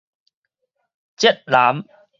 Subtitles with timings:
[1.15, 1.83] 浙南